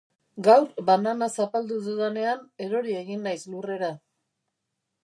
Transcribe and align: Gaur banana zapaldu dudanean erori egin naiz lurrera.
Gaur 0.45 0.63
banana 0.87 1.27
zapaldu 1.43 1.77
dudanean 1.89 2.43
erori 2.69 2.97
egin 3.05 3.25
naiz 3.31 3.39
lurrera. 3.55 3.93